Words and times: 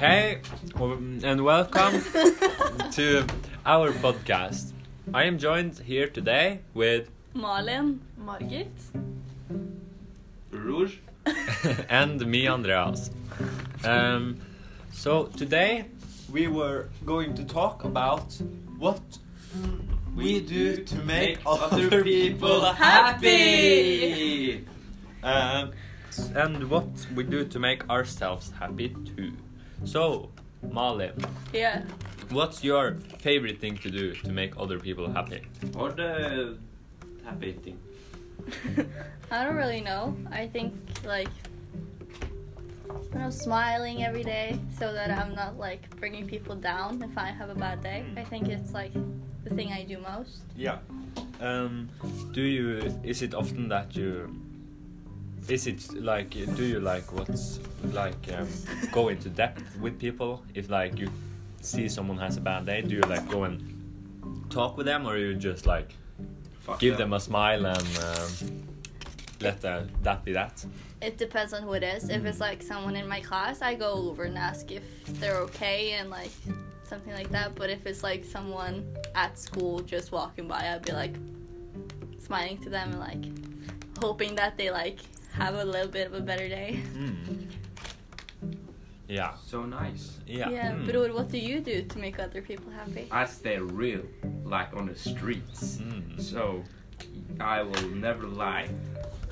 Hey, 0.00 0.40
and 0.78 1.44
welcome 1.44 1.92
to 2.92 3.26
our 3.66 3.92
podcast. 3.92 4.72
I 5.12 5.24
am 5.24 5.36
joined 5.36 5.78
here 5.78 6.08
today 6.08 6.60
with 6.72 7.10
Malin. 7.34 8.00
Margit. 8.16 8.72
Rouge. 10.50 10.96
and 11.90 12.24
me, 12.26 12.48
Andreas. 12.48 13.10
Um, 13.84 14.40
so 14.90 15.24
today 15.36 15.84
we 16.32 16.48
were 16.48 16.88
going 17.04 17.34
to 17.34 17.44
talk 17.44 17.84
about 17.84 18.32
what 18.78 19.02
we 20.16 20.40
do 20.40 20.82
to 20.82 20.96
make 21.04 21.40
other 21.44 22.02
people 22.02 22.64
happy, 22.72 24.64
um, 25.22 25.72
and 26.34 26.70
what 26.70 26.88
we 27.14 27.22
do 27.22 27.44
to 27.44 27.58
make 27.58 27.86
ourselves 27.90 28.50
happy 28.58 28.96
too. 29.14 29.34
So, 29.84 30.30
Malin, 30.62 31.12
Yeah. 31.52 31.82
what's 32.30 32.62
your 32.62 32.96
favorite 33.18 33.60
thing 33.60 33.76
to 33.78 33.90
do 33.90 34.14
to 34.14 34.32
make 34.32 34.56
other 34.58 34.78
people 34.78 35.10
happy? 35.10 35.42
Or 35.76 35.90
the 35.90 36.58
happy 37.24 37.52
thing. 37.52 37.78
I 39.30 39.44
don't 39.44 39.56
really 39.56 39.80
know. 39.80 40.16
I 40.30 40.46
think 40.46 40.74
like 41.04 41.28
you 43.12 43.18
know, 43.18 43.30
smiling 43.30 44.04
every 44.04 44.22
day 44.22 44.58
so 44.78 44.92
that 44.92 45.10
I'm 45.10 45.34
not 45.34 45.58
like 45.58 45.88
bringing 45.96 46.26
people 46.26 46.54
down 46.54 47.02
if 47.02 47.16
I 47.18 47.26
have 47.30 47.50
a 47.50 47.54
bad 47.54 47.82
day. 47.82 48.04
I 48.16 48.24
think 48.24 48.48
it's 48.48 48.72
like 48.72 48.92
the 49.44 49.54
thing 49.54 49.72
I 49.72 49.84
do 49.84 49.98
most. 49.98 50.42
Yeah. 50.56 50.78
Um, 51.40 51.88
do 52.32 52.42
you? 52.42 52.78
Is 53.02 53.22
it 53.22 53.34
often 53.34 53.68
that 53.68 53.96
you? 53.96 54.28
Is 55.48 55.66
it 55.66 55.92
like? 55.94 56.30
Do 56.30 56.64
you 56.64 56.80
like 56.80 57.12
what's 57.12 57.58
like? 57.92 58.32
Um, 58.32 58.48
go 58.92 59.08
into 59.08 59.28
depth 59.28 59.76
with 59.80 59.98
people 59.98 60.42
if 60.54 60.70
like 60.70 60.98
you 60.98 61.10
see 61.60 61.88
someone 61.88 62.18
has 62.18 62.36
a 62.36 62.40
bad 62.40 62.66
day. 62.66 62.82
Do 62.82 62.94
you 62.94 63.02
like 63.02 63.28
go 63.28 63.44
and 63.44 63.60
talk 64.50 64.76
with 64.76 64.86
them, 64.86 65.06
or 65.06 65.16
you 65.16 65.34
just 65.34 65.66
like 65.66 65.94
Fuck 66.60 66.78
give 66.78 66.96
that. 66.96 67.04
them 67.04 67.12
a 67.14 67.20
smile 67.20 67.66
and 67.66 67.98
um, 67.98 68.62
let 69.40 69.60
the, 69.60 69.88
that 70.02 70.24
be 70.24 70.32
that? 70.32 70.64
It 71.02 71.16
depends 71.16 71.52
on 71.52 71.62
who 71.62 71.72
it 71.72 71.82
is. 71.82 72.10
If 72.10 72.24
it's 72.24 72.40
like 72.40 72.62
someone 72.62 72.94
in 72.94 73.08
my 73.08 73.20
class, 73.20 73.62
I 73.62 73.74
go 73.74 73.92
over 73.92 74.24
and 74.24 74.36
ask 74.36 74.70
if 74.70 74.82
they're 75.06 75.38
okay 75.38 75.92
and 75.92 76.10
like 76.10 76.30
something 76.84 77.14
like 77.14 77.30
that. 77.30 77.54
But 77.54 77.70
if 77.70 77.86
it's 77.86 78.02
like 78.02 78.24
someone 78.24 78.84
at 79.14 79.38
school 79.38 79.80
just 79.80 80.12
walking 80.12 80.46
by, 80.46 80.72
I'd 80.72 80.82
be 80.82 80.92
like 80.92 81.16
smiling 82.18 82.58
to 82.58 82.70
them 82.70 82.90
and 82.90 83.00
like 83.00 83.24
hoping 83.98 84.34
that 84.36 84.56
they 84.56 84.70
like 84.70 85.00
have 85.32 85.54
a 85.54 85.64
little 85.64 85.90
bit 85.90 86.06
of 86.06 86.14
a 86.14 86.20
better 86.20 86.48
day. 86.48 86.80
Mm. 86.94 87.46
Yeah. 89.08 89.34
So 89.44 89.64
nice. 89.64 90.18
Yeah. 90.26 90.48
Yeah, 90.50 90.72
Mm. 90.72 90.86
but 90.86 91.14
what 91.14 91.28
do 91.30 91.38
you 91.38 91.60
do 91.60 91.82
to 91.82 91.98
make 91.98 92.18
other 92.20 92.40
people 92.42 92.70
happy? 92.70 93.08
I 93.10 93.24
stay 93.26 93.58
real, 93.58 94.02
like 94.44 94.72
on 94.76 94.86
the 94.86 94.94
streets. 94.94 95.78
Mm. 95.78 96.20
So 96.20 96.62
I 97.40 97.62
will 97.62 97.88
never 97.90 98.26
lie, 98.26 98.68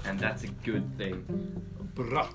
and 0.05 0.19
that's 0.19 0.43
a 0.45 0.49
good 0.65 0.85
thing. 0.99 1.25
Bra. 1.95 2.29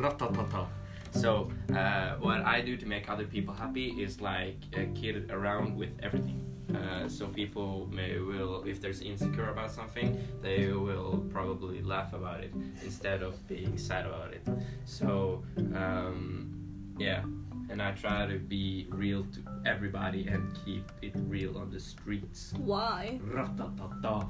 Ratatata. 0.00 0.66
So 1.12 1.50
uh, 1.74 2.14
what 2.20 2.42
I 2.42 2.60
do 2.60 2.76
to 2.76 2.86
make 2.86 3.08
other 3.08 3.24
people 3.24 3.54
happy 3.54 3.88
is 4.02 4.20
like 4.20 4.56
uh, 4.76 4.80
kid 4.94 5.30
around 5.30 5.76
with 5.76 5.90
everything. 6.02 6.44
Uh, 6.74 7.08
so 7.08 7.26
people 7.28 7.88
may 7.90 8.18
will, 8.18 8.62
if 8.64 8.80
there's 8.80 9.00
insecure 9.00 9.48
about 9.50 9.70
something, 9.70 10.18
they 10.42 10.68
will 10.72 11.24
probably 11.30 11.80
laugh 11.82 12.12
about 12.12 12.40
it 12.40 12.52
instead 12.84 13.22
of 13.22 13.34
being 13.48 13.78
sad 13.78 14.04
about 14.04 14.32
it. 14.34 14.46
So 14.84 15.42
um, 15.74 16.54
yeah, 16.98 17.22
and 17.70 17.80
I 17.80 17.92
try 17.92 18.26
to 18.26 18.38
be 18.38 18.86
real 18.90 19.24
to 19.24 19.40
everybody 19.66 20.26
and 20.26 20.56
keep 20.64 20.90
it 21.00 21.12
real 21.16 21.56
on 21.58 21.70
the 21.70 21.80
streets. 21.80 22.52
Why? 22.56 23.18
Ratatata. 23.24 24.26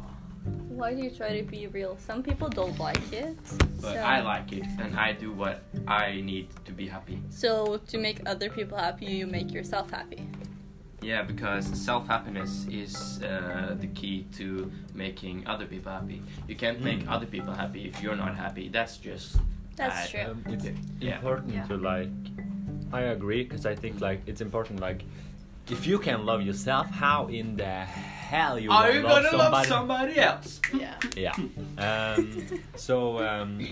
Why 0.79 0.95
do 0.95 1.03
you 1.03 1.11
try 1.11 1.37
to 1.37 1.43
be 1.43 1.67
real? 1.67 1.97
Some 1.99 2.23
people 2.23 2.49
don't 2.49 2.79
like 2.79 3.13
it. 3.13 3.37
But 3.83 3.95
so, 3.95 4.01
I 4.01 4.21
like 4.21 4.53
it, 4.53 4.65
and 4.79 4.97
I 4.97 5.13
do 5.13 5.33
what 5.33 5.61
I 5.89 6.21
need 6.21 6.47
to 6.67 6.73
be 6.73 6.87
happy. 6.87 7.19
So 7.31 7.79
to 7.89 7.99
make 7.99 8.21
other 8.27 8.49
people 8.49 8.79
happy, 8.79 9.07
you 9.07 9.27
make 9.27 9.51
yourself 9.53 9.91
happy. 9.91 10.29
Yeah, 11.03 11.23
because 11.23 11.67
self 11.67 12.07
happiness 12.07 12.65
is 12.71 13.21
uh, 13.25 13.75
the 13.81 13.89
key 13.89 14.27
to 14.39 14.71
making 14.95 15.45
other 15.49 15.67
people 15.67 15.91
happy. 15.91 16.23
You 16.47 16.55
can't 16.55 16.81
make 16.81 17.01
Mm. 17.05 17.11
other 17.15 17.27
people 17.27 17.53
happy 17.55 17.83
if 17.89 18.01
you're 18.01 18.17
not 18.17 18.37
happy. 18.37 18.69
That's 18.69 18.99
just 18.99 19.37
That's 19.77 19.97
bad. 19.97 20.09
true. 20.11 20.31
Um, 20.33 20.45
it's 20.55 20.67
Yeah. 21.01 21.17
important 21.17 21.55
Yeah. 21.55 21.67
to 21.71 21.77
like. 21.77 22.11
I 22.93 23.01
agree 23.17 23.43
because 23.43 23.67
I 23.67 23.75
think 23.75 24.01
like 24.01 24.21
it's 24.27 24.41
important 24.41 24.79
like. 24.81 25.03
If 25.71 25.87
you 25.87 25.99
can 25.99 26.25
love 26.25 26.43
yourself, 26.43 26.87
how 26.91 27.27
in 27.27 27.57
the 27.57 27.65
hell 27.65 28.59
you 28.59 28.71
Are 28.71 28.85
gonna 28.87 28.95
you 28.95 29.03
love 29.03 29.23
gonna 29.23 29.31
somebody? 29.31 29.53
love 29.53 29.67
somebody 29.67 30.19
else? 30.19 30.61
Yeah. 30.73 30.95
Yeah. 31.17 31.35
Um, 31.79 32.47
so 32.77 33.19
um, 33.27 33.67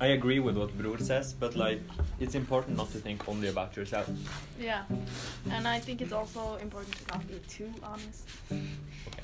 I 0.00 0.06
agree 0.08 0.40
with 0.40 0.56
what 0.56 0.76
Bror 0.78 0.98
says, 1.00 1.34
but 1.34 1.54
like 1.56 1.80
it's 2.20 2.34
important 2.34 2.76
not 2.76 2.90
to 2.92 2.98
think 2.98 3.28
only 3.28 3.48
about 3.48 3.76
yourself. 3.76 4.08
Yeah, 4.58 4.84
and 5.50 5.68
I 5.68 5.78
think 5.78 6.00
it's 6.00 6.12
also 6.12 6.56
important 6.56 6.96
to 6.96 7.04
not 7.12 7.26
be 7.28 7.38
too 7.48 7.70
honest, 7.82 8.28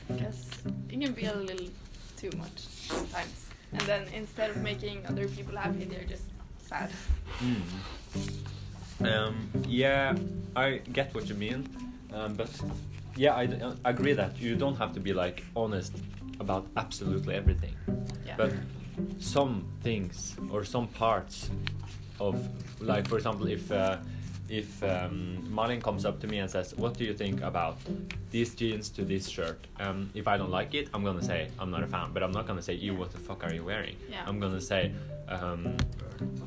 because 0.08 0.50
you 0.90 0.98
can 0.98 1.12
be 1.12 1.24
a 1.24 1.34
little 1.34 1.68
too 2.16 2.30
much 2.36 2.58
sometimes, 2.88 3.46
and 3.72 3.80
then 3.82 4.02
instead 4.14 4.50
of 4.50 4.56
making 4.58 5.06
other 5.06 5.28
people 5.28 5.56
happy, 5.56 5.84
they're 5.84 6.04
just 6.04 6.24
sad. 6.66 6.90
Mm. 7.40 7.62
Um, 9.00 9.48
yeah, 9.66 10.14
I 10.56 10.80
get 10.92 11.14
what 11.14 11.28
you 11.28 11.34
mean, 11.36 11.68
um, 12.12 12.34
but 12.34 12.50
yeah, 13.16 13.34
I, 13.34 13.46
d- 13.46 13.60
I 13.84 13.90
agree 13.90 14.12
that 14.12 14.40
you 14.40 14.54
don't 14.56 14.76
have 14.76 14.92
to 14.94 15.00
be 15.00 15.12
like 15.12 15.44
honest 15.56 15.92
about 16.40 16.66
absolutely 16.76 17.34
everything. 17.34 17.74
Yeah. 18.26 18.34
But 18.36 18.52
some 19.18 19.64
things 19.82 20.36
or 20.50 20.64
some 20.64 20.86
parts 20.88 21.50
of, 22.20 22.36
like 22.80 23.08
for 23.08 23.16
example, 23.16 23.46
if 23.48 23.70
uh, 23.70 23.98
if 24.48 24.82
um, 24.82 25.44
Malin 25.54 25.80
comes 25.80 26.04
up 26.04 26.20
to 26.20 26.26
me 26.26 26.38
and 26.38 26.50
says, 26.50 26.74
"What 26.76 26.94
do 26.94 27.04
you 27.04 27.14
think 27.14 27.42
about 27.42 27.78
these 28.30 28.54
jeans 28.54 28.88
to 28.90 29.04
this 29.04 29.28
shirt?" 29.28 29.66
Um, 29.80 30.10
if 30.14 30.26
I 30.28 30.36
don't 30.36 30.50
like 30.50 30.74
it, 30.74 30.88
I'm 30.94 31.04
gonna 31.04 31.22
say 31.22 31.48
I'm 31.58 31.70
not 31.70 31.82
a 31.82 31.86
fan, 31.86 32.10
but 32.12 32.22
I'm 32.22 32.32
not 32.32 32.46
gonna 32.46 32.62
say, 32.62 32.74
"You, 32.74 32.94
what 32.94 33.10
the 33.12 33.18
fuck 33.18 33.44
are 33.44 33.52
you 33.52 33.64
wearing?" 33.64 33.96
Yeah. 34.10 34.24
I'm 34.26 34.38
gonna 34.40 34.60
say. 34.60 34.92
Um, 35.28 35.76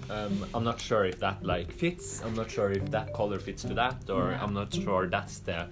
um, 0.10 0.46
I'm 0.56 0.64
not 0.64 0.82
sure 0.82 1.06
if 1.06 1.20
that 1.20 1.44
like 1.46 1.72
fits. 1.72 2.22
I'm 2.26 2.34
not 2.36 2.50
sure 2.50 2.72
if 2.72 2.90
that 2.92 3.14
color 3.14 3.38
fits 3.40 3.62
to 3.64 3.74
that, 3.76 4.10
or 4.10 4.32
Yeah. 4.32 4.44
I'm 4.44 4.54
not 4.54 4.74
sure 4.74 5.06
that's 5.08 5.40
the 5.40 5.68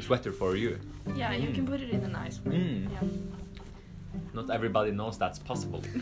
sweater 0.00 0.32
for 0.32 0.56
you. 0.56 0.78
yeah, 1.14 1.32
you 1.34 1.52
can 1.52 1.64
Mm. 1.66 1.70
put 1.70 1.80
it 1.82 1.90
in 1.90 2.02
a 2.04 2.08
nice 2.08 2.40
way. 2.44 2.56
Mm. 2.56 2.90
Yeah. 2.90 3.08
Not 4.32 4.48
everybody 4.50 4.90
knows 4.92 5.18
that's 5.18 5.38
possible. 5.38 5.82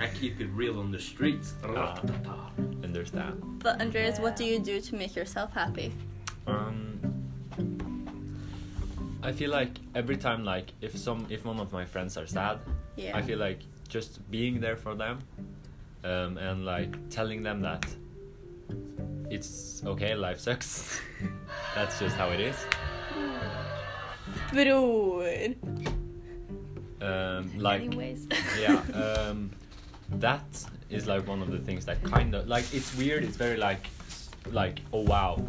I 0.00 0.06
keep 0.08 0.40
it 0.40 0.48
real 0.54 0.78
on 0.78 0.90
the 0.90 0.98
streets. 1.00 1.54
Ah. 1.64 1.94
Ratatata. 1.94 2.84
Understand? 2.84 3.42
But 3.62 3.80
Andreas, 3.80 4.18
what 4.18 4.36
do 4.36 4.44
you 4.44 4.58
do 4.58 4.80
to 4.80 4.94
make 4.94 5.14
yourself 5.16 5.52
happy? 5.52 5.92
Um, 6.46 6.98
I 9.22 9.32
feel 9.32 9.50
like 9.50 9.78
every 9.94 10.16
time, 10.16 10.44
like 10.44 10.72
if 10.80 10.96
some, 10.96 11.26
if 11.28 11.44
one 11.44 11.60
of 11.60 11.72
my 11.72 11.84
friends 11.84 12.16
are 12.16 12.26
sad, 12.26 12.58
Yeah. 12.96 13.16
I 13.16 13.22
feel 13.22 13.38
like 13.38 13.60
just 13.88 14.28
being 14.30 14.60
there 14.60 14.76
for 14.76 14.94
them, 14.94 15.18
um, 16.04 16.38
and 16.38 16.64
like 16.64 16.94
telling 17.10 17.42
them 17.42 17.60
that 17.62 17.84
it's 19.30 19.82
okay, 19.84 20.14
life 20.14 20.40
sucks. 20.40 21.00
That's 21.74 21.98
just 21.98 22.16
how 22.16 22.28
it 22.30 22.40
is. 22.40 22.56
Bror. 24.52 25.54
Um, 27.00 27.58
like 27.58 27.82
Anyways. 27.82 28.26
yeah 28.58 28.80
um, 28.94 29.50
that 30.10 30.64
is 30.90 31.06
like 31.06 31.26
one 31.28 31.42
of 31.42 31.50
the 31.50 31.58
things 31.58 31.84
that 31.86 32.02
kind 32.02 32.34
of 32.34 32.48
like 32.48 32.64
it's 32.74 32.96
weird 32.96 33.22
it's 33.24 33.36
very 33.36 33.56
like 33.56 33.86
like 34.50 34.80
oh 34.92 35.02
wow 35.02 35.42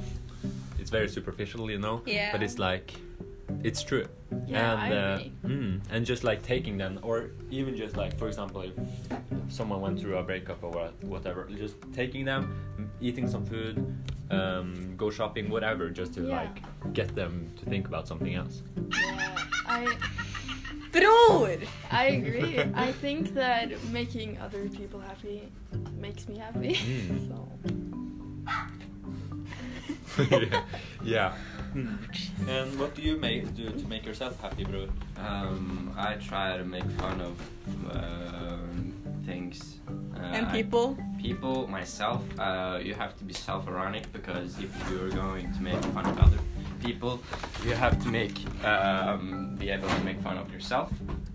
it's 0.77 0.89
very 0.89 1.07
superficial 1.07 1.69
you 1.71 1.77
know 1.79 2.01
Yeah. 2.05 2.31
but 2.31 2.43
it's 2.43 2.59
like 2.59 2.93
it's 3.63 3.81
true 3.81 4.05
Yeah, 4.45 4.73
and 4.83 4.93
I 4.93 4.97
uh, 4.97 5.15
agree. 5.15 5.31
mm, 5.45 5.81
and 5.91 6.05
just 6.05 6.23
like 6.23 6.41
taking 6.43 6.77
them 6.77 6.99
or 7.01 7.31
even 7.49 7.75
just 7.75 7.95
like 7.97 8.17
for 8.17 8.27
example 8.27 8.61
if 8.61 8.73
someone 9.51 9.81
went 9.81 9.99
through 9.99 10.17
a 10.17 10.23
breakup 10.23 10.63
or 10.63 10.91
whatever 11.01 11.47
just 11.57 11.75
taking 11.93 12.25
them 12.25 12.53
eating 13.01 13.27
some 13.27 13.45
food 13.45 13.75
um, 14.29 14.93
go 14.97 15.09
shopping 15.09 15.49
whatever 15.49 15.89
just 15.89 16.13
to 16.15 16.21
Yeah. 16.21 16.35
like 16.41 16.93
get 16.93 17.15
them 17.15 17.49
to 17.59 17.65
think 17.65 17.87
about 17.87 18.07
something 18.07 18.35
else 18.35 18.61
Yeah, 18.91 19.35
I 19.65 19.97
Bror. 20.91 21.57
I 21.91 22.05
agree. 22.05 22.59
I 22.73 22.91
think 22.93 23.33
that 23.35 23.69
making 23.91 24.37
other 24.39 24.67
people 24.69 24.99
happy 24.99 25.43
makes 25.97 26.27
me 26.27 26.37
happy. 26.37 26.75
Mm. 26.79 27.27
so 27.27 27.45
yeah. 30.31 30.63
yeah. 31.03 31.33
And 32.47 32.79
what 32.79 32.95
do 32.95 33.01
you 33.01 33.17
make 33.17 33.55
do 33.55 33.69
to 33.69 33.87
make 33.87 34.05
yourself 34.05 34.41
happy, 34.41 34.63
bro? 34.63 34.87
Um, 35.17 35.93
I 35.95 36.15
try 36.15 36.57
to 36.57 36.65
make 36.65 36.83
fun 36.99 37.21
of 37.21 37.35
uh, 37.91 38.57
things. 39.25 39.77
Uh, 39.87 40.19
and 40.33 40.47
I- 40.47 40.51
people. 40.51 40.97
people, 41.21 41.67
myself, 41.67 42.21
uh, 42.39 42.79
you 42.81 42.93
have 42.95 43.15
to 43.19 43.23
be 43.23 43.33
self-ironic 43.33 44.11
because 44.11 44.57
if 44.59 44.71
you're 44.89 45.09
going 45.11 45.53
to 45.53 45.61
make 45.61 45.81
fun 45.93 46.05
of 46.07 46.19
other 46.19 46.39
people, 46.81 47.21
you 47.65 47.73
have 47.73 48.01
to 48.03 48.09
make 48.09 48.37
um, 48.65 49.55
be 49.59 49.69
able 49.69 49.87
to 49.89 50.03
make 50.03 50.19
fun 50.21 50.37
of 50.37 50.51
yourself. 50.53 50.91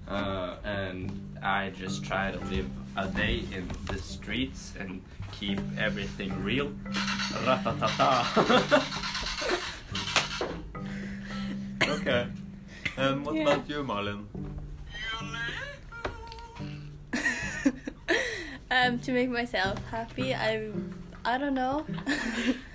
Uh, 0.08 0.56
and 0.64 1.10
I 1.42 1.70
just 1.70 2.04
try 2.04 2.30
to 2.30 2.38
live 2.46 2.68
a 2.96 3.08
day 3.08 3.42
in 3.52 3.68
the 3.86 3.98
streets 3.98 4.74
and 4.78 5.02
keep 5.32 5.60
everything 5.78 6.32
real. 6.42 6.72
Ratatata. 7.44 8.82
Okay. 11.86 12.26
Um, 12.96 13.24
what 13.24 13.34
Yeah. 13.34 13.42
about 13.42 13.68
you, 13.68 13.82
Marlon? 13.84 14.24
um, 18.70 18.98
to 19.00 19.12
make 19.12 19.30
myself 19.30 19.78
happy, 19.90 20.34
I, 20.34 20.70
I 21.24 21.38
don't 21.38 21.54
know. 21.54 21.84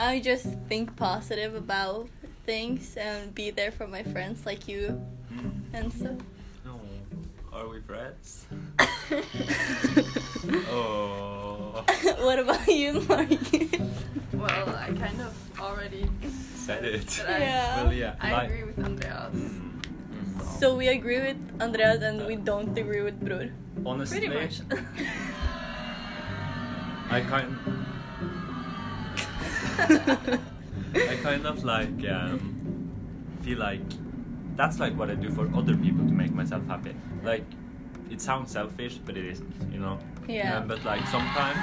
I 0.00 0.18
just 0.20 0.46
think 0.66 0.96
positive 0.96 1.54
about 1.54 2.08
things 2.46 2.96
and 2.96 3.34
be 3.34 3.50
there 3.50 3.70
for 3.70 3.86
my 3.86 4.02
friends 4.02 4.46
like 4.46 4.66
you 4.66 4.98
and 5.74 5.92
stuff. 5.92 6.16
No. 6.64 6.80
Are 7.52 7.68
we 7.68 7.80
friends? 7.82 8.46
Oh. 10.72 11.84
what 12.24 12.38
about 12.38 12.66
you, 12.66 13.04
Mark? 13.08 13.28
Well, 14.32 14.68
I 14.74 14.88
kind 14.96 15.20
of 15.20 15.36
already 15.60 16.08
Said 16.56 16.84
it. 16.84 17.06
But 17.26 17.30
I- 17.36 17.38
Yeah. 17.38 17.82
Well, 17.84 17.92
yeah. 17.92 18.14
I 18.20 18.44
agree 18.44 18.64
with 18.64 18.78
Andreas. 18.82 19.34
Mm. 19.36 20.58
so 20.58 20.76
we 20.76 20.88
agree 20.88 21.20
with 21.20 21.36
Andreas 21.60 22.02
and 22.02 22.26
we 22.26 22.36
don't 22.36 22.76
agree 22.76 23.02
with 23.02 23.20
Bror. 23.20 23.50
Honestly, 23.84 24.18
Pretty 24.18 24.34
much. 24.34 24.60
I 27.10 27.20
kind. 27.20 27.56
I 29.80 31.18
kind 31.22 31.46
of 31.46 31.64
like 31.64 32.08
um, 32.08 32.90
feel 33.42 33.58
like 33.58 33.80
that's 34.56 34.78
like 34.78 34.96
what 34.96 35.10
I 35.10 35.14
do 35.14 35.30
for 35.30 35.48
other 35.54 35.76
people 35.76 36.04
to 36.06 36.12
make 36.12 36.32
myself 36.32 36.66
happy. 36.66 36.94
Like 37.22 37.44
it 38.10 38.20
sounds 38.20 38.50
selfish, 38.50 38.98
but 38.98 39.16
it 39.16 39.24
isn't, 39.24 39.72
you 39.72 39.78
know. 39.78 39.98
Yeah. 40.28 40.58
Um, 40.58 40.68
but 40.68 40.84
like 40.84 41.06
sometimes. 41.06 41.58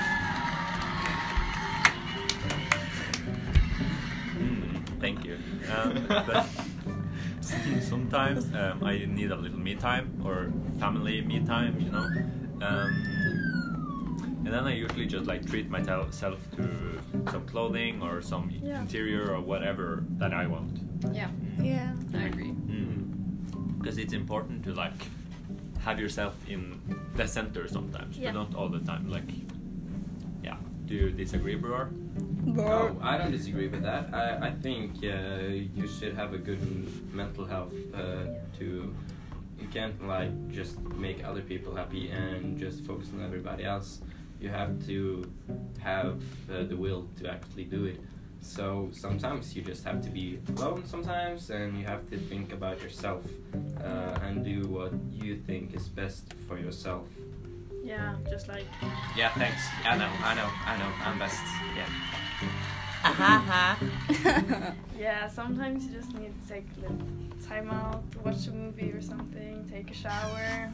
Mm, 4.37 4.99
thank 4.99 5.25
you. 5.25 5.37
Um, 5.71 6.05
but 6.07 6.47
sometimes 7.81 8.53
um, 8.55 8.83
I 8.83 9.05
need 9.05 9.31
a 9.31 9.35
little 9.35 9.59
me 9.59 9.75
time 9.75 10.21
or 10.25 10.51
family 10.79 11.21
me 11.21 11.39
time, 11.45 11.79
you 11.79 11.91
know. 11.91 12.07
Um, 12.65 13.17
and 14.45 14.53
then 14.53 14.63
I 14.63 14.73
usually 14.73 15.05
just 15.05 15.27
like 15.27 15.45
treat 15.45 15.69
myself 15.69 16.39
to 16.55 16.96
some 17.31 17.45
clothing 17.45 18.01
or 18.01 18.21
some 18.21 18.49
Yeah. 18.61 18.81
interior 18.81 19.31
or 19.33 19.41
whatever 19.41 20.03
that 20.19 20.33
I 20.33 20.47
want. 20.47 20.79
yeah, 21.13 21.29
Yeah. 21.61 21.93
I 22.13 22.23
agree. 22.23 22.53
Because 23.79 23.97
it's 23.97 24.13
important 24.13 24.63
to 24.65 24.73
like 24.73 24.93
have 25.79 25.99
yourself 25.99 26.33
in 26.49 26.79
the 27.15 27.27
center 27.27 27.67
sometimes, 27.67 28.17
Yeah. 28.17 28.31
but 28.33 28.39
not 28.39 28.55
all 28.55 28.69
the 28.69 28.79
time. 28.79 29.09
Like, 29.09 29.29
yeah. 30.43 30.57
Do 30.85 30.93
you 30.95 31.09
disagree, 31.11 31.55
bro? 31.55 31.71
Bror. 31.71 31.89
No, 32.45 32.97
I 33.01 33.17
don't 33.17 33.31
disagree 33.31 33.67
with 33.67 33.83
that. 33.83 34.13
I, 34.13 34.47
I 34.47 34.51
think 34.51 34.91
uh, 35.03 35.47
you 35.79 35.87
should 35.87 36.13
have 36.15 36.33
a 36.33 36.37
good 36.37 36.59
mental 37.13 37.45
health 37.45 37.73
uh, 37.93 38.25
to. 38.59 38.93
You 39.61 39.67
can't 39.73 39.97
like 40.07 40.31
just 40.51 40.79
make 40.97 41.23
other 41.25 41.41
people 41.41 41.75
happy 41.75 42.09
and 42.09 42.57
just 42.59 42.85
focus 42.85 43.09
on 43.13 43.23
everybody 43.23 43.63
else. 43.65 44.01
You 44.39 44.49
have 44.49 44.85
to 44.87 45.29
have 45.79 46.21
uh, 46.51 46.63
the 46.63 46.75
will 46.75 47.07
to 47.19 47.29
actually 47.29 47.65
do 47.65 47.85
it. 47.85 47.99
So 48.41 48.89
sometimes 48.93 49.55
you 49.55 49.61
just 49.61 49.83
have 49.83 50.01
to 50.03 50.09
be 50.09 50.39
alone 50.49 50.83
sometimes, 50.85 51.49
and 51.49 51.77
you 51.77 51.85
have 51.85 52.09
to 52.11 52.17
think 52.17 52.53
about 52.53 52.81
yourself 52.81 53.23
uh, 53.83 54.19
and 54.23 54.43
do 54.45 54.67
what 54.69 54.93
you 55.11 55.37
think 55.37 55.73
is 55.75 55.87
best 55.87 56.33
for 56.47 56.57
yourself. 56.57 57.07
Yeah, 57.83 58.15
just 58.29 58.47
like 58.47 58.65
Yeah, 59.15 59.29
thanks. 59.35 59.63
I 59.85 59.97
know, 59.97 60.09
I 60.23 60.35
know, 60.35 60.49
I 60.65 60.77
know. 60.77 60.91
I'm 61.03 61.17
best. 61.19 61.41
Yeah. 61.75 61.87
Aha 63.03 63.43
ha. 63.49 64.73
Yeah. 64.99 65.27
Sometimes 65.27 65.85
you 65.85 65.91
just 65.93 66.13
need 66.13 66.33
to 66.41 66.47
take 66.53 66.65
a 66.77 66.81
little 66.81 66.97
time 67.47 67.69
out, 67.69 68.03
watch 68.23 68.47
a 68.47 68.51
movie 68.51 68.91
or 68.91 69.01
something, 69.01 69.65
take 69.71 69.91
a 69.91 69.93
shower, 69.93 70.71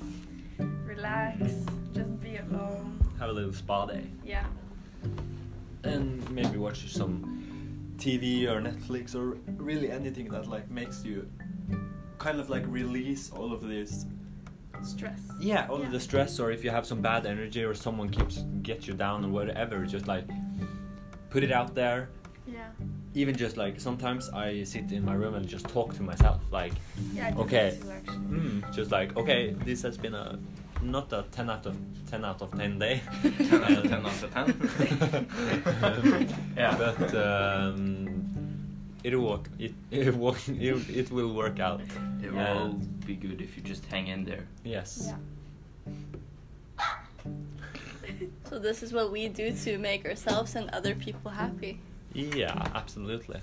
relax, 0.85 1.65
just 1.93 2.19
be 2.19 2.37
alone. 2.37 3.02
Have 3.23 3.29
a 3.29 3.33
little 3.35 3.53
spa 3.53 3.85
day. 3.85 4.03
Yeah, 4.25 4.43
and 5.85 6.29
maybe 6.29 6.57
watch 6.57 6.91
some 6.91 7.93
TV 7.95 8.49
or 8.49 8.59
Netflix 8.59 9.15
or 9.15 9.37
really 9.55 9.89
anything 9.89 10.27
that 10.31 10.49
like 10.49 10.69
makes 10.69 11.05
you 11.05 11.25
kind 12.17 12.37
of 12.41 12.49
like 12.49 12.65
release 12.67 13.31
all 13.31 13.53
of 13.53 13.61
this 13.61 14.05
stress. 14.81 15.21
yeah 15.39 15.67
all 15.69 15.79
Yeah. 15.79 15.85
of 15.85 15.91
the 15.93 16.01
stress 16.01 16.37
or 16.37 16.51
if 16.51 16.65
you 16.65 16.69
have 16.69 16.85
some 16.85 17.01
bad 17.01 17.25
energy 17.25 17.63
or 17.63 17.73
someone 17.73 18.09
keeps 18.09 18.43
get 18.61 18.87
you 18.87 18.93
down 18.93 19.23
or 19.23 19.29
whatever 19.29 19.85
just 19.85 20.05
like 20.05 20.25
put 21.29 21.43
it 21.45 21.51
out 21.53 21.73
there 21.73 22.09
Yeah, 22.45 22.71
even 23.13 23.33
just 23.37 23.55
like 23.55 23.79
sometimes 23.79 24.29
I 24.33 24.63
sit 24.65 24.91
in 24.91 25.05
my 25.05 25.13
room 25.13 25.35
and 25.35 25.47
just 25.47 25.65
talk 25.69 25.93
to 25.95 26.03
myself 26.03 26.41
like 26.51 26.73
yeah. 27.13 27.33
Okay. 27.37 27.69
that 27.69 27.81
too, 27.81 27.91
actually. 27.91 28.37
mm, 28.39 28.75
just 28.75 28.91
like 28.91 29.15
okay 29.15 29.55
this 29.63 29.81
has 29.83 29.95
been 29.97 30.13
a 30.13 30.37
not 30.83 31.11
a 31.13 31.23
10 31.31 31.49
out 31.49 31.65
of 31.65 31.75
10 32.09 32.25
out 32.25 32.41
of 32.41 32.51
10 32.57 32.79
day 32.79 33.01
10 33.21 33.63
out 33.63 33.71
of 33.71 33.83
10 33.83 33.93
out 34.05 34.23
of 34.23 34.33
10. 34.33 36.27
yeah 36.57 36.75
but 36.77 37.15
um, 37.15 38.07
it'll 39.03 39.25
work 39.27 39.49
it, 39.59 39.73
it, 39.91 40.15
will, 40.15 40.35
it, 40.47 40.89
it 40.89 41.11
will 41.11 41.33
work 41.33 41.59
out 41.59 41.81
It 42.23 42.31
will 42.31 42.39
Yeah. 42.39 42.73
be 43.05 43.15
good 43.15 43.41
if 43.41 43.55
you 43.57 43.63
just 43.63 43.85
hang 43.85 44.07
in 44.07 44.23
there. 44.23 44.45
yes 44.63 45.07
Yeah. 45.07 45.17
So 48.49 48.59
this 48.59 48.83
is 48.83 48.93
what 48.93 49.11
we 49.11 49.27
do 49.29 49.51
to 49.65 49.77
make 49.77 50.05
ourselves 50.05 50.55
and 50.55 50.69
other 50.69 50.93
people 50.93 51.31
happy. 51.31 51.79
Yeah, 52.13 52.53
absolutely. 52.75 53.39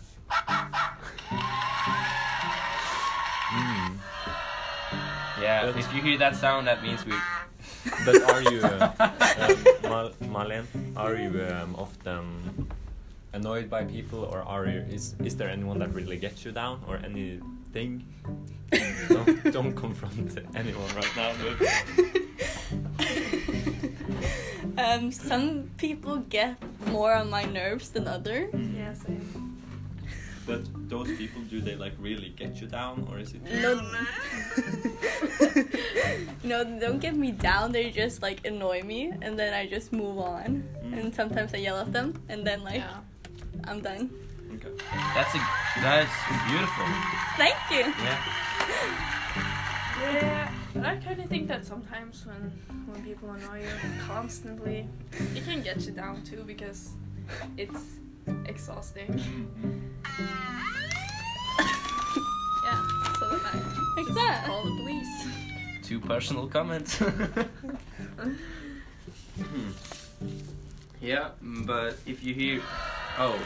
Mm. 3.51 3.90
Yeah, 5.41 5.67
But- 5.67 5.77
if 5.79 5.93
you 5.95 6.03
hear 6.03 6.19
that 6.19 6.37
sound, 6.37 6.67
that 6.67 6.83
means 6.83 7.05
we. 7.07 7.13
But 8.05 8.17
are 8.31 8.43
you, 8.43 8.61
uh, 8.61 8.93
um, 9.01 9.57
Mal- 9.83 10.13
Marlene, 10.29 10.67
are 10.97 11.15
you 11.17 11.45
um, 11.49 11.75
often 11.77 12.69
annoyed 13.33 13.71
by 13.71 13.85
people, 13.85 14.25
or 14.25 14.43
are 14.43 14.67
you? 14.67 14.81
Is 14.91 15.15
is 15.25 15.37
there 15.37 15.49
anyone 15.49 15.79
that 15.81 15.93
really 15.95 16.17
gets 16.17 16.45
you 16.45 16.53
down, 16.53 16.81
or 16.89 16.97
anything? 17.05 18.05
don't, 19.09 19.53
don't 19.53 19.75
confront 19.75 20.39
anyone 20.55 20.89
right 20.95 21.15
now. 21.17 21.33
But 21.43 21.57
um, 24.85 25.11
some 25.13 25.71
people 25.77 26.17
get 26.29 26.57
more 26.87 27.15
on 27.15 27.31
my 27.31 27.45
nerves 27.45 27.91
than 27.91 28.07
others. 28.09 28.53
Yeah, 28.55 28.95
same. 28.95 29.25
But 30.51 30.67
those 30.91 31.07
people, 31.17 31.41
do 31.43 31.61
they 31.61 31.77
like 31.77 31.95
really 32.01 32.31
get 32.31 32.61
you 32.61 32.67
down, 32.67 33.07
or 33.09 33.21
is 33.21 33.35
it? 33.35 33.43
No, 33.63 33.79
no, 36.43 36.65
they 36.65 36.79
don't 36.87 36.99
get 36.99 37.15
me 37.15 37.31
down. 37.31 37.71
They 37.71 37.91
just 37.91 38.21
like 38.21 38.45
annoy 38.45 38.83
me, 38.83 39.13
and 39.23 39.39
then 39.39 39.55
I 39.55 39.69
just 39.69 39.93
move 39.93 40.19
on. 40.19 40.65
Mm. 40.83 40.99
And 40.99 41.15
sometimes 41.15 41.55
I 41.55 41.59
yell 41.59 41.79
at 41.79 41.93
them, 41.93 42.21
and 42.29 42.45
then 42.45 42.65
like 42.65 42.83
yeah. 42.83 42.99
I'm 43.69 43.81
done. 43.81 44.11
Okay. 44.55 44.75
That's 45.15 45.35
a 45.37 45.41
that's 45.87 46.17
beautiful. 46.51 46.87
Thank 47.39 47.59
you. 47.71 47.85
Yeah. 48.03 48.19
Yeah, 50.01 50.51
but 50.75 50.85
I 50.85 50.97
kind 50.97 51.21
of 51.21 51.29
think 51.29 51.47
that 51.47 51.65
sometimes 51.65 52.27
when 52.27 52.43
when 52.87 53.05
people 53.05 53.31
annoy 53.31 53.61
you 53.61 53.77
constantly, 54.01 54.89
it 55.37 55.45
can 55.45 55.63
get 55.63 55.79
you 55.87 55.93
down 55.93 56.25
too 56.25 56.43
because 56.45 56.91
it's 57.57 58.01
exhausting. 58.47 59.87
Yeah, 62.65 62.83
so 63.19 63.29
then 63.31 63.41
I 63.45 63.47
Like 63.97 64.07
just 64.07 64.15
that. 64.15 64.45
call 64.47 64.63
the 64.65 64.71
police. 64.71 65.27
Two 65.83 66.01
personal 66.01 66.47
comments. 66.49 66.99
Hmm. 69.41 69.71
yeah, 71.01 71.31
but 71.41 71.97
if 72.05 72.23
you 72.23 72.35
hear, 72.35 72.61
oh, 73.21 73.37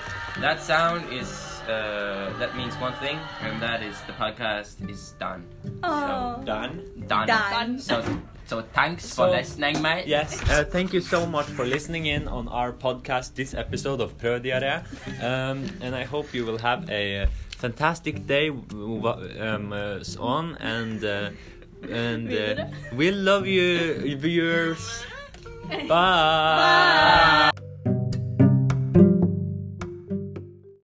that 0.41 0.63
sound 0.63 1.03
is 1.13 1.29
uh, 1.69 2.33
that 2.39 2.55
means 2.57 2.75
one 2.81 2.95
thing, 3.03 3.19
and 3.43 3.61
that 3.61 3.83
is 3.83 3.97
the 4.07 4.13
podcast 4.15 4.79
is 4.89 5.15
done. 5.19 5.43
Oh. 5.83 6.41
Done. 6.45 6.85
Done. 7.09 7.27
Done. 7.27 7.79
So 7.79 8.03
so 8.47 8.63
thanks 8.75 9.05
So- 9.07 9.25
for 9.25 9.31
listening, 9.37 9.81
mate. 9.83 10.07
Yes, 10.07 10.37
uh, 10.51 10.65
thank 10.65 10.93
you 10.93 11.01
so 11.01 11.27
much 11.27 11.47
for 11.57 11.65
listening 11.65 12.07
in 12.07 12.29
on 12.29 12.49
our 12.49 12.73
podcast, 12.73 13.35
this 13.35 13.55
episode 13.55 14.01
of 14.01 14.17
Prøvdiaré. 14.19 14.85
Um, 15.23 15.65
and 15.81 15.95
I 15.95 16.05
hope 16.05 16.35
you 16.37 16.45
will 16.45 16.59
have 16.59 16.85
a 16.91 17.27
fantastic 17.57 18.27
day 18.27 18.51
w- 18.51 19.01
w- 19.01 19.41
um, 19.41 19.73
uh, 19.73 20.05
on 20.21 20.57
and 20.61 21.01
uh, 21.05 21.31
and 21.89 22.29
uh, 22.33 22.67
we 22.93 23.11
love 23.11 23.47
you, 23.47 24.17
viewers. 24.21 25.05
Bye. 25.89 25.89
Bye. 25.89 27.64